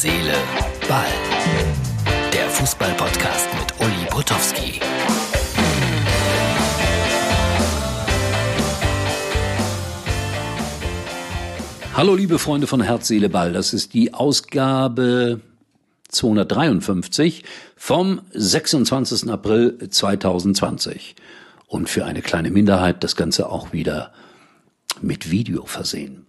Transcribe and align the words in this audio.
Seele, 0.00 0.32
Ball. 0.88 1.08
Der 2.32 2.48
Fußball-Podcast 2.50 3.48
mit 3.58 3.80
Uli 3.80 4.06
Potowski. 4.08 4.80
Hallo 11.94 12.14
liebe 12.14 12.38
Freunde 12.38 12.68
von 12.68 12.80
Herz, 12.80 13.08
Seele, 13.08 13.28
Ball. 13.28 13.52
Das 13.52 13.74
ist 13.74 13.92
die 13.92 14.14
Ausgabe 14.14 15.40
253 16.10 17.42
vom 17.74 18.20
26. 18.30 19.28
April 19.28 19.78
2020. 19.90 21.16
Und 21.66 21.88
für 21.88 22.04
eine 22.04 22.22
kleine 22.22 22.52
Minderheit 22.52 23.02
das 23.02 23.16
Ganze 23.16 23.48
auch 23.50 23.72
wieder 23.72 24.12
mit 25.02 25.32
Video 25.32 25.66
versehen. 25.66 26.24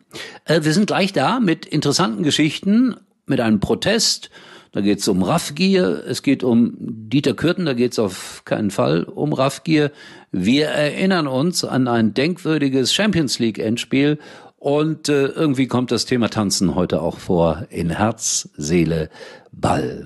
Äh, 0.45 0.63
wir 0.63 0.73
sind 0.73 0.87
gleich 0.87 1.13
da 1.13 1.39
mit 1.39 1.67
interessanten 1.67 2.23
Geschichten, 2.23 2.95
mit 3.29 3.39
einem 3.39 3.59
Protest. 3.59 4.29
Da 4.71 4.81
geht 4.81 4.99
es 4.99 5.07
um 5.07 5.23
Raffgier, 5.23 6.03
es 6.07 6.21
geht 6.21 6.43
um 6.43 6.75
Dieter 6.77 7.33
Kürten, 7.33 7.65
da 7.65 7.73
geht 7.73 7.93
es 7.93 7.99
auf 7.99 8.43
keinen 8.45 8.69
Fall 8.69 9.03
um 9.03 9.33
Raffgier. 9.33 9.91
Wir 10.31 10.67
erinnern 10.67 11.25
uns 11.25 11.63
an 11.63 11.87
ein 11.87 12.13
denkwürdiges 12.13 12.93
Champions 12.93 13.39
League 13.39 13.57
Endspiel 13.57 14.19
und 14.57 15.09
äh, 15.09 15.25
irgendwie 15.25 15.67
kommt 15.67 15.91
das 15.91 16.05
Thema 16.05 16.29
Tanzen 16.29 16.75
heute 16.75 17.01
auch 17.01 17.17
vor 17.17 17.65
in 17.69 17.89
Herz, 17.89 18.49
Seele, 18.57 19.09
Ball. 19.51 20.05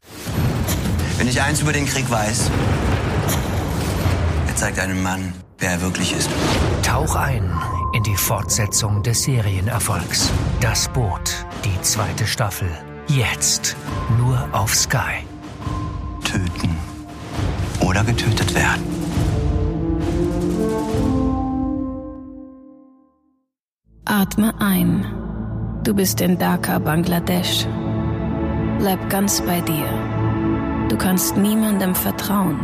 Wenn 1.18 1.28
ich 1.28 1.42
eins 1.42 1.62
über 1.62 1.74
den 1.74 1.86
Krieg 1.86 2.10
weiß, 2.10 2.50
er 4.48 4.56
zeigt 4.56 4.80
einem 4.80 5.04
Mann, 5.04 5.34
wer 5.58 5.72
er 5.72 5.82
wirklich 5.82 6.14
ist. 6.14 6.30
Tauch 6.84 7.16
ein 7.16 7.52
in 7.94 8.04
die 8.04 8.16
Fortsetzung 8.16 9.04
des 9.04 9.24
Serienerfolgs. 9.24 10.32
Das 10.62 10.92
Boot, 10.94 11.46
die 11.66 11.82
zweite 11.82 12.26
Staffel. 12.26 12.70
Jetzt 13.08 13.76
nur 14.18 14.48
auf 14.54 14.74
Sky. 14.74 15.26
Töten 16.24 16.76
oder 17.82 18.04
getötet 18.04 18.56
werden. 18.56 18.84
Atme 24.06 24.54
ein. 24.60 25.06
Du 25.84 25.94
bist 25.94 26.22
in 26.22 26.38
Dhaka, 26.38 26.80
Bangladesch. 26.80 27.68
Bleib 28.80 29.10
ganz 29.10 29.42
bei 29.42 29.60
dir. 29.62 29.88
Du 30.90 30.98
kannst 30.98 31.36
niemandem 31.36 31.94
vertrauen. 31.96 32.60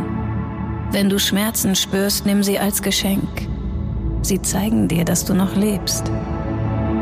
Wenn 0.90 1.08
du 1.08 1.18
Schmerzen 1.18 1.76
spürst, 1.76 2.26
nimm 2.26 2.42
sie 2.42 2.58
als 2.58 2.82
Geschenk. 2.82 3.48
Sie 4.22 4.40
zeigen 4.40 4.88
dir, 4.88 5.04
dass 5.04 5.24
du 5.24 5.34
noch 5.34 5.54
lebst. 5.54 6.10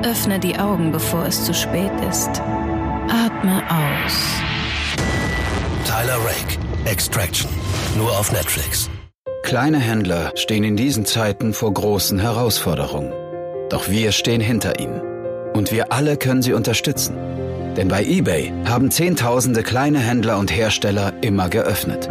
Öffne 0.02 0.38
die 0.38 0.58
Augen, 0.58 0.92
bevor 0.92 1.24
es 1.24 1.44
zu 1.44 1.54
spät 1.54 1.92
ist. 2.08 2.42
Atme 3.38 3.62
aus. 3.70 4.42
Tyler 5.86 6.16
Rake, 6.24 6.58
Extraction. 6.90 7.48
Nur 7.96 8.10
auf 8.10 8.32
Netflix. 8.32 8.90
Kleine 9.44 9.78
Händler 9.78 10.32
stehen 10.34 10.64
in 10.64 10.76
diesen 10.76 11.06
Zeiten 11.06 11.54
vor 11.54 11.72
großen 11.72 12.18
Herausforderungen. 12.18 13.12
Doch 13.70 13.88
wir 13.88 14.12
stehen 14.12 14.40
hinter 14.40 14.80
ihnen. 14.80 15.00
Und 15.54 15.70
wir 15.70 15.92
alle 15.92 16.16
können 16.16 16.42
sie 16.42 16.52
unterstützen. 16.52 17.16
Denn 17.76 17.88
bei 17.88 18.04
eBay 18.04 18.52
haben 18.66 18.90
Zehntausende 18.90 19.62
kleine 19.62 20.00
Händler 20.00 20.38
und 20.38 20.50
Hersteller 20.50 21.12
immer 21.20 21.48
geöffnet. 21.48 22.08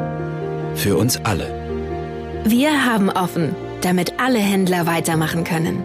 Für 0.76 0.96
uns 0.96 1.20
alle. 1.26 1.48
Wir 2.46 2.86
haben 2.86 3.10
offen, 3.10 3.54
damit 3.82 4.20
alle 4.20 4.40
Händler 4.40 4.86
weitermachen 4.86 5.44
können. 5.44 5.84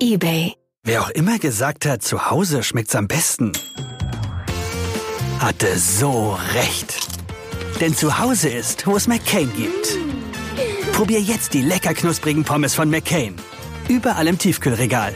eBay. 0.00 0.54
Wer 0.84 1.02
auch 1.02 1.10
immer 1.10 1.38
gesagt 1.38 1.86
hat, 1.86 2.02
zu 2.02 2.30
Hause 2.30 2.64
schmeckt's 2.64 2.96
am 2.96 3.06
besten, 3.06 3.52
hatte 5.42 5.76
so 5.76 6.38
recht. 6.54 7.08
Denn 7.80 7.94
zu 7.94 8.20
Hause 8.20 8.48
ist, 8.48 8.86
wo 8.86 8.94
es 8.94 9.08
McCain 9.08 9.50
gibt. 9.56 9.98
Probier 10.92 11.20
jetzt 11.20 11.52
die 11.52 11.62
lecker 11.62 11.94
knusprigen 11.94 12.44
Pommes 12.44 12.76
von 12.76 12.88
McCain. 12.88 13.34
Überall 13.88 14.28
im 14.28 14.38
Tiefkühlregal. 14.38 15.12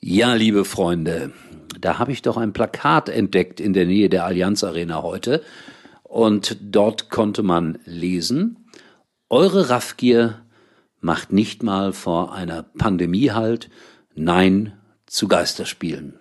Ja, 0.00 0.32
liebe 0.32 0.64
Freunde, 0.64 1.32
da 1.78 1.98
habe 1.98 2.12
ich 2.12 2.22
doch 2.22 2.38
ein 2.38 2.54
Plakat 2.54 3.10
entdeckt 3.10 3.60
in 3.60 3.74
der 3.74 3.84
Nähe 3.84 4.08
der 4.08 4.24
Allianz 4.24 4.64
Arena 4.64 5.02
heute. 5.02 5.42
Und 6.02 6.56
dort 6.62 7.10
konnte 7.10 7.42
man 7.42 7.78
lesen, 7.84 8.70
eure 9.28 9.68
Raffgier 9.68 10.40
macht 11.00 11.30
nicht 11.30 11.62
mal 11.62 11.92
vor 11.92 12.32
einer 12.32 12.62
Pandemie 12.62 13.32
halt. 13.32 13.68
Nein 14.14 14.72
zu 15.04 15.28
Geisterspielen. 15.28 16.18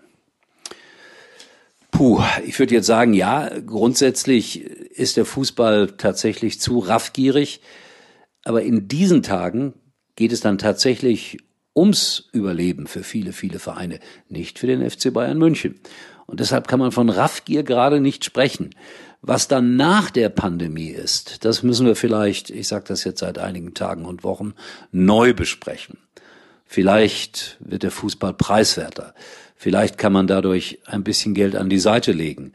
Puh, 1.97 2.21
ich 2.45 2.59
würde 2.59 2.75
jetzt 2.75 2.85
sagen, 2.85 3.15
ja, 3.15 3.49
grundsätzlich 3.65 4.61
ist 4.61 5.17
der 5.17 5.25
Fußball 5.25 5.87
tatsächlich 5.97 6.61
zu 6.61 6.77
raffgierig. 6.77 7.59
Aber 8.43 8.61
in 8.61 8.87
diesen 8.87 9.23
Tagen 9.23 9.73
geht 10.15 10.31
es 10.31 10.39
dann 10.39 10.59
tatsächlich 10.59 11.39
ums 11.75 12.29
Überleben 12.33 12.85
für 12.85 13.01
viele, 13.01 13.33
viele 13.33 13.57
Vereine, 13.57 13.99
nicht 14.29 14.59
für 14.59 14.67
den 14.67 14.87
FC 14.87 15.11
Bayern 15.11 15.39
München. 15.39 15.79
Und 16.27 16.39
deshalb 16.39 16.67
kann 16.67 16.79
man 16.79 16.91
von 16.91 17.09
Raffgier 17.09 17.63
gerade 17.63 17.99
nicht 17.99 18.23
sprechen. 18.23 18.75
Was 19.23 19.47
dann 19.47 19.75
nach 19.75 20.11
der 20.11 20.29
Pandemie 20.29 20.89
ist, 20.89 21.45
das 21.45 21.63
müssen 21.63 21.87
wir 21.87 21.95
vielleicht, 21.95 22.51
ich 22.51 22.67
sage 22.67 22.85
das 22.87 23.05
jetzt 23.05 23.21
seit 23.21 23.39
einigen 23.39 23.73
Tagen 23.73 24.05
und 24.05 24.23
Wochen, 24.23 24.53
neu 24.91 25.33
besprechen. 25.33 25.97
Vielleicht 26.67 27.57
wird 27.59 27.83
der 27.83 27.91
Fußball 27.91 28.33
preiswerter. 28.33 29.13
Vielleicht 29.55 29.97
kann 29.97 30.13
man 30.13 30.27
dadurch 30.27 30.79
ein 30.85 31.03
bisschen 31.03 31.33
Geld 31.33 31.55
an 31.55 31.69
die 31.69 31.79
Seite 31.79 32.11
legen. 32.11 32.53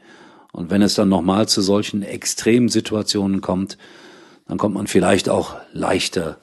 Und 0.51 0.69
wenn 0.69 0.81
es 0.81 0.93
dann 0.93 1.09
nochmal 1.09 1.47
zu 1.47 1.61
solchen 1.61 2.03
extremen 2.03 2.69
Situationen 2.69 3.41
kommt, 3.41 3.77
dann 4.47 4.57
kommt 4.57 4.75
man 4.75 4.87
vielleicht 4.87 5.29
auch 5.29 5.55
leichter 5.73 6.37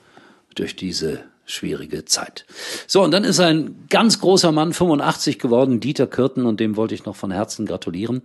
durch 0.55 0.75
diese 0.75 1.21
schwierige 1.47 2.05
Zeit. 2.05 2.45
So, 2.87 3.03
und 3.03 3.13
dann 3.13 3.25
ist 3.25 3.41
ein 3.41 3.87
ganz 3.89 4.21
großer 4.21 4.53
Mann, 4.53 4.73
85 4.73 5.39
geworden, 5.39 5.81
Dieter 5.81 6.07
Kürten, 6.07 6.47
und 6.47 6.61
dem 6.61 6.77
wollte 6.77 6.95
ich 6.95 7.05
noch 7.05 7.17
von 7.17 7.31
Herzen 7.31 7.67
gratulieren, 7.67 8.23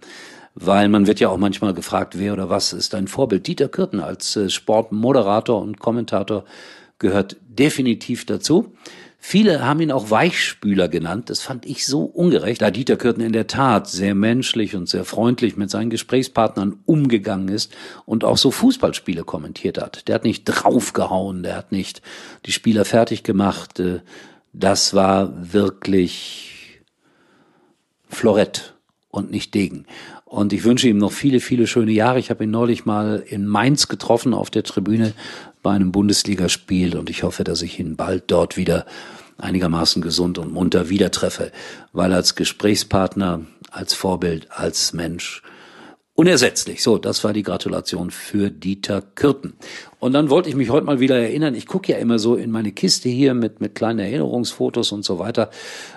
weil 0.53 0.89
man 0.89 1.07
wird 1.07 1.19
ja 1.19 1.29
auch 1.29 1.37
manchmal 1.37 1.73
gefragt, 1.73 2.17
wer 2.17 2.33
oder 2.33 2.49
was 2.49 2.73
ist 2.73 2.93
dein 2.93 3.07
Vorbild. 3.07 3.47
Dieter 3.47 3.67
Kürten 3.67 3.99
als 3.99 4.35
äh, 4.35 4.49
Sportmoderator 4.49 5.61
und 5.61 5.79
Kommentator 5.79 6.45
gehört 6.97 7.37
definitiv 7.47 8.25
dazu. 8.25 8.73
Viele 9.17 9.65
haben 9.65 9.81
ihn 9.81 9.91
auch 9.91 10.11
Weichspüler 10.11 10.87
genannt. 10.87 11.29
Das 11.29 11.41
fand 11.41 11.65
ich 11.65 11.85
so 11.85 12.03
ungerecht, 12.03 12.61
da 12.61 12.69
Dieter 12.69 12.95
Kürten 12.95 13.21
in 13.21 13.33
der 13.33 13.47
Tat 13.47 13.89
sehr 13.89 14.13
menschlich 14.13 14.75
und 14.75 14.87
sehr 14.87 15.03
freundlich 15.03 15.57
mit 15.57 15.71
seinen 15.71 15.89
Gesprächspartnern 15.89 16.77
umgegangen 16.85 17.49
ist 17.49 17.75
und 18.05 18.23
auch 18.23 18.37
so 18.37 18.51
Fußballspiele 18.51 19.23
kommentiert 19.23 19.79
hat. 19.79 20.07
Der 20.07 20.15
hat 20.15 20.23
nicht 20.23 20.43
draufgehauen, 20.45 21.43
der 21.43 21.55
hat 21.55 21.71
nicht 21.71 22.01
die 22.45 22.51
Spieler 22.51 22.85
fertig 22.85 23.23
gemacht. 23.23 23.79
Äh, 23.79 24.01
das 24.53 24.93
war 24.93 25.51
wirklich 25.51 26.81
Florett 28.07 28.75
und 29.09 29.31
nicht 29.31 29.53
Degen. 29.53 29.85
Und 30.25 30.53
ich 30.53 30.63
wünsche 30.63 30.87
ihm 30.87 30.97
noch 30.97 31.11
viele, 31.11 31.39
viele 31.39 31.67
schöne 31.67 31.91
Jahre. 31.91 32.19
Ich 32.19 32.29
habe 32.29 32.43
ihn 32.43 32.51
neulich 32.51 32.85
mal 32.85 33.23
in 33.25 33.47
Mainz 33.47 33.87
getroffen 33.87 34.33
auf 34.33 34.49
der 34.49 34.63
Tribüne 34.63 35.13
bei 35.65 35.71
einem 35.71 35.91
Bundesligaspiel 35.91 36.95
und 36.95 37.09
ich 37.09 37.23
hoffe, 37.23 37.43
dass 37.43 37.63
ich 37.63 37.79
ihn 37.79 37.95
bald 37.95 38.25
dort 38.27 38.55
wieder 38.55 38.85
einigermaßen 39.39 40.03
gesund 40.03 40.37
und 40.37 40.53
munter 40.53 40.89
wieder 40.89 41.09
treffe, 41.09 41.51
weil 41.91 42.13
als 42.13 42.35
Gesprächspartner, 42.35 43.41
als 43.71 43.95
Vorbild, 43.95 44.45
als 44.51 44.93
Mensch 44.93 45.41
unersetzlich. 46.13 46.83
So, 46.83 46.99
das 46.99 47.23
war 47.23 47.33
die 47.33 47.41
Gratulation 47.41 48.11
für 48.11 48.51
Dieter 48.51 49.01
Kürten. 49.01 49.53
Und 49.99 50.13
dann 50.13 50.29
wollte 50.29 50.49
ich 50.49 50.55
mich 50.55 50.69
heute 50.69 50.85
mal 50.85 50.99
wieder 50.99 51.17
erinnern. 51.17 51.55
Ich 51.55 51.65
gucke 51.65 51.91
ja 51.91 51.97
immer 51.97 52.19
so 52.19 52.35
in 52.35 52.51
meine 52.51 52.71
Kiste 52.71 53.09
hier 53.09 53.33
mit, 53.33 53.59
mit 53.59 53.73
kleinen 53.73 53.97
Erinnerungsfotos 53.97 54.91
und 54.91 55.03
so 55.03 55.17
weiter. 55.17 55.49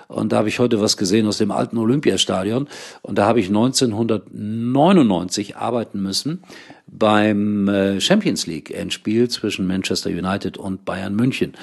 Und 0.07 0.31
da 0.31 0.37
habe 0.37 0.49
ich 0.49 0.57
heute 0.57 0.81
was 0.81 0.97
gesehen 0.97 1.27
aus 1.27 1.37
dem 1.37 1.51
alten 1.51 1.77
Olympiastadion. 1.77 2.67
Und 3.03 3.19
da 3.19 3.27
habe 3.27 3.39
ich 3.39 3.49
1999 3.49 5.57
arbeiten 5.57 6.01
müssen 6.01 6.41
beim 6.91 7.67
äh, 7.67 8.01
Champions 8.01 8.47
League 8.47 8.71
Endspiel 8.71 9.29
zwischen 9.29 9.67
Manchester 9.67 10.09
United 10.09 10.57
und 10.57 10.85
Bayern 10.85 11.15
München. 11.15 11.53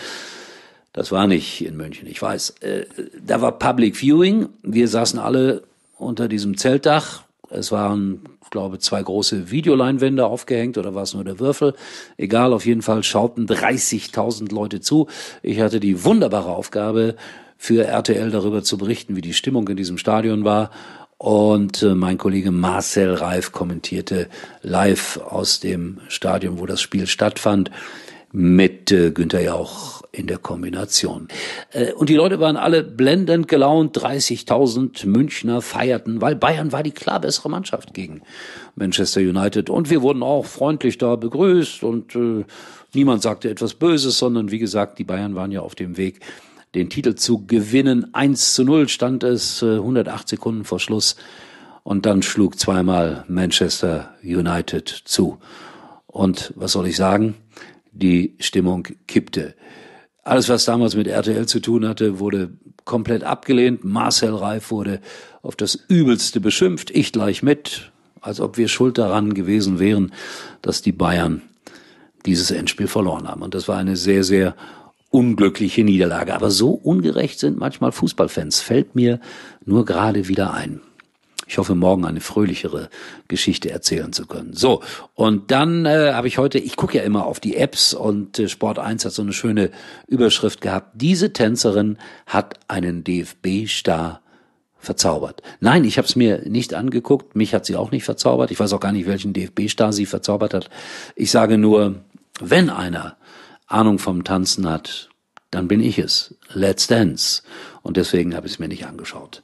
Das 0.92 1.12
war 1.12 1.26
nicht 1.26 1.64
in 1.64 1.76
München, 1.76 2.08
ich 2.08 2.20
weiß. 2.20 2.50
Äh, 2.60 2.86
da 3.24 3.40
war 3.42 3.58
Public 3.58 3.96
Viewing. 3.96 4.48
Wir 4.62 4.88
saßen 4.88 5.18
alle 5.18 5.62
unter 5.98 6.28
diesem 6.28 6.56
Zeltdach 6.56 7.26
es 7.50 7.70
waren, 7.70 8.20
glaube, 8.50 8.78
zwei 8.78 9.02
große 9.02 9.50
Videoleinwände 9.50 10.26
aufgehängt 10.26 10.78
oder 10.78 10.94
war 10.94 11.02
es 11.02 11.14
nur 11.14 11.24
der 11.24 11.38
Würfel? 11.38 11.74
Egal, 12.16 12.52
auf 12.52 12.66
jeden 12.66 12.82
Fall 12.82 13.02
schauten 13.02 13.46
30.000 13.46 14.52
Leute 14.52 14.80
zu. 14.80 15.08
Ich 15.42 15.60
hatte 15.60 15.80
die 15.80 16.04
wunderbare 16.04 16.50
Aufgabe, 16.50 17.16
für 17.58 17.86
RTL 17.86 18.30
darüber 18.30 18.62
zu 18.62 18.76
berichten, 18.76 19.16
wie 19.16 19.22
die 19.22 19.32
Stimmung 19.32 19.66
in 19.68 19.78
diesem 19.78 19.96
Stadion 19.96 20.44
war. 20.44 20.70
Und 21.18 21.82
äh, 21.82 21.94
mein 21.94 22.18
Kollege 22.18 22.50
Marcel 22.50 23.14
Reif 23.14 23.52
kommentierte 23.52 24.28
live 24.62 25.18
aus 25.18 25.60
dem 25.60 26.00
Stadion, 26.08 26.58
wo 26.58 26.66
das 26.66 26.80
Spiel 26.80 27.06
stattfand. 27.06 27.70
mit 28.38 28.92
äh, 28.92 29.12
Günther 29.12 29.40
Jauch 29.40 30.02
in 30.12 30.26
der 30.26 30.36
Kombination. 30.36 31.28
Äh, 31.72 31.92
und 31.92 32.10
die 32.10 32.16
Leute 32.16 32.38
waren 32.38 32.58
alle 32.58 32.82
blendend 32.82 33.48
gelaunt. 33.48 33.96
30.000 33.96 35.06
Münchner 35.06 35.62
feierten, 35.62 36.20
weil 36.20 36.36
Bayern 36.36 36.70
war 36.70 36.82
die 36.82 36.90
klar 36.90 37.20
bessere 37.20 37.48
Mannschaft 37.48 37.94
gegen 37.94 38.20
Manchester 38.74 39.20
United. 39.20 39.70
Und 39.70 39.88
wir 39.88 40.02
wurden 40.02 40.22
auch 40.22 40.44
freundlich 40.44 40.98
da 40.98 41.16
begrüßt 41.16 41.82
und 41.82 42.14
äh, 42.14 42.44
niemand 42.92 43.22
sagte 43.22 43.48
etwas 43.48 43.72
Böses, 43.72 44.18
sondern 44.18 44.50
wie 44.50 44.58
gesagt, 44.58 44.98
die 44.98 45.04
Bayern 45.04 45.34
waren 45.34 45.50
ja 45.50 45.60
auf 45.60 45.74
dem 45.74 45.96
Weg, 45.96 46.20
den 46.76 46.90
Titel 46.90 47.14
zu 47.14 47.46
gewinnen. 47.46 48.14
1 48.14 48.54
zu 48.54 48.62
0 48.62 48.88
stand 48.88 49.24
es, 49.24 49.62
äh, 49.62 49.78
108 49.78 50.28
Sekunden 50.28 50.64
vor 50.64 50.78
Schluss. 50.78 51.16
Und 51.82 52.04
dann 52.04 52.22
schlug 52.22 52.58
zweimal 52.58 53.24
Manchester 53.28 54.14
United 54.22 54.88
zu. 54.88 55.38
Und 56.06 56.52
was 56.54 56.72
soll 56.72 56.86
ich 56.86 56.96
sagen? 56.96 57.34
Die 57.92 58.34
Stimmung 58.40 58.88
kippte. 59.06 59.54
Alles, 60.22 60.48
was 60.48 60.64
damals 60.64 60.96
mit 60.96 61.06
RTL 61.06 61.46
zu 61.46 61.60
tun 61.60 61.88
hatte, 61.88 62.18
wurde 62.18 62.50
komplett 62.84 63.24
abgelehnt. 63.24 63.84
Marcel 63.84 64.34
Reif 64.34 64.70
wurde 64.70 65.00
auf 65.42 65.56
das 65.56 65.76
Übelste 65.88 66.40
beschimpft. 66.40 66.90
Ich 66.90 67.12
gleich 67.12 67.42
mit, 67.42 67.92
als 68.20 68.40
ob 68.40 68.58
wir 68.58 68.68
schuld 68.68 68.98
daran 68.98 69.32
gewesen 69.32 69.78
wären, 69.78 70.12
dass 70.60 70.82
die 70.82 70.92
Bayern 70.92 71.42
dieses 72.26 72.50
Endspiel 72.50 72.88
verloren 72.88 73.28
haben. 73.28 73.42
Und 73.42 73.54
das 73.54 73.68
war 73.68 73.78
eine 73.78 73.96
sehr, 73.96 74.24
sehr 74.24 74.56
unglückliche 75.16 75.82
Niederlage. 75.82 76.34
Aber 76.34 76.50
so 76.50 76.72
ungerecht 76.72 77.38
sind 77.38 77.58
manchmal 77.58 77.90
Fußballfans, 77.90 78.60
fällt 78.60 78.94
mir 78.94 79.18
nur 79.64 79.86
gerade 79.86 80.28
wieder 80.28 80.52
ein. 80.52 80.82
Ich 81.46 81.56
hoffe, 81.56 81.74
morgen 81.74 82.04
eine 82.04 82.20
fröhlichere 82.20 82.90
Geschichte 83.26 83.70
erzählen 83.70 84.12
zu 84.12 84.26
können. 84.26 84.52
So, 84.52 84.82
und 85.14 85.50
dann 85.50 85.86
äh, 85.86 86.12
habe 86.12 86.28
ich 86.28 86.36
heute, 86.36 86.58
ich 86.58 86.76
gucke 86.76 86.98
ja 86.98 87.02
immer 87.02 87.24
auf 87.24 87.40
die 87.40 87.56
Apps 87.56 87.94
und 87.94 88.38
äh, 88.38 88.48
Sport 88.50 88.78
1 88.78 89.06
hat 89.06 89.12
so 89.12 89.22
eine 89.22 89.32
schöne 89.32 89.70
Überschrift 90.06 90.60
gehabt. 90.60 90.90
Diese 91.00 91.32
Tänzerin 91.32 91.96
hat 92.26 92.58
einen 92.68 93.02
DFB-Star 93.02 94.20
verzaubert. 94.78 95.40
Nein, 95.60 95.84
ich 95.84 95.96
habe 95.96 96.06
es 96.06 96.14
mir 96.14 96.42
nicht 96.46 96.74
angeguckt, 96.74 97.36
mich 97.36 97.54
hat 97.54 97.64
sie 97.64 97.76
auch 97.76 97.90
nicht 97.90 98.04
verzaubert. 98.04 98.50
Ich 98.50 98.60
weiß 98.60 98.74
auch 98.74 98.80
gar 98.80 98.92
nicht, 98.92 99.06
welchen 99.06 99.32
DFB-Star 99.32 99.94
sie 99.94 100.04
verzaubert 100.04 100.52
hat. 100.52 100.68
Ich 101.14 101.30
sage 101.30 101.56
nur, 101.56 102.02
wenn 102.38 102.68
einer 102.68 103.16
Ahnung 103.66 103.98
vom 103.98 104.24
Tanzen 104.24 104.68
hat, 104.68 105.08
dann 105.50 105.68
bin 105.68 105.80
ich 105.80 105.98
es. 105.98 106.34
Let's 106.52 106.86
Dance. 106.86 107.42
Und 107.82 107.96
deswegen 107.96 108.34
habe 108.34 108.46
ich 108.46 108.54
es 108.54 108.58
mir 108.58 108.68
nicht 108.68 108.86
angeschaut 108.86 109.42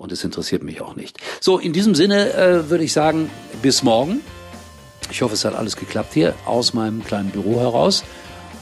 und 0.00 0.12
es 0.12 0.24
interessiert 0.24 0.62
mich 0.62 0.80
auch 0.80 0.96
nicht. 0.96 1.18
So, 1.40 1.58
in 1.58 1.72
diesem 1.72 1.94
Sinne 1.94 2.32
äh, 2.32 2.70
würde 2.70 2.84
ich 2.84 2.92
sagen, 2.92 3.30
bis 3.60 3.82
morgen. 3.82 4.20
Ich 5.10 5.22
hoffe, 5.22 5.34
es 5.34 5.44
hat 5.44 5.54
alles 5.54 5.76
geklappt 5.76 6.14
hier 6.14 6.34
aus 6.46 6.72
meinem 6.72 7.04
kleinen 7.04 7.30
Büro 7.30 7.60
heraus. 7.60 8.02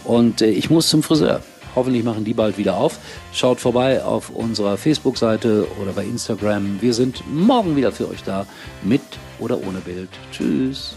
Und 0.04 0.42
äh, 0.42 0.50
ich 0.50 0.68
muss 0.68 0.88
zum 0.88 1.02
Friseur. 1.02 1.42
Hoffentlich 1.76 2.02
machen 2.02 2.24
die 2.24 2.34
bald 2.34 2.58
wieder 2.58 2.76
auf. 2.76 2.98
Schaut 3.32 3.60
vorbei 3.60 4.02
auf 4.02 4.30
unserer 4.30 4.76
Facebook-Seite 4.76 5.68
oder 5.80 5.92
bei 5.92 6.04
Instagram. 6.04 6.82
Wir 6.82 6.92
sind 6.92 7.22
morgen 7.32 7.76
wieder 7.76 7.92
für 7.92 8.08
euch 8.08 8.24
da, 8.24 8.44
mit 8.82 9.02
oder 9.38 9.58
ohne 9.58 9.78
Bild. 9.78 10.10
Tschüss. 10.32 10.96